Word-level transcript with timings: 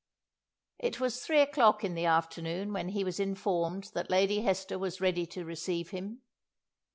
It 0.79 0.99
was 0.99 1.19
three 1.23 1.41
o'clock 1.41 1.83
in 1.83 1.93
the 1.93 2.05
afternoon 2.07 2.73
when 2.73 2.89
he 2.89 3.03
was 3.03 3.19
informed 3.19 3.91
that 3.93 4.09
Lady 4.09 4.41
Hester 4.41 4.79
was 4.79 4.99
ready 4.99 5.27
to 5.27 5.45
receive 5.45 5.91
him. 5.91 6.23